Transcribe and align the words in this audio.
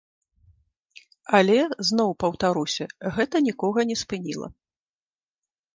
Але, 1.39 1.59
зноў 1.91 2.09
паўтаруся, 2.23 2.85
гэта 3.19 3.35
нікога 3.51 3.79
не 3.93 4.01
спыніла. 4.05 4.47